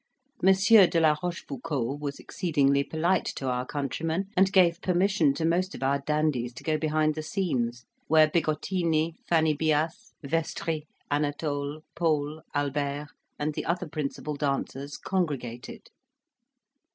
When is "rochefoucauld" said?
1.21-2.01